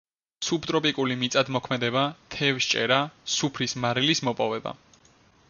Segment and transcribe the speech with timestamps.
[0.45, 2.07] სუბტროპიკული მიწათმოქმედება,
[2.37, 2.99] თევზჭერა,
[3.35, 4.77] სუფრის მარილის მოპოვება.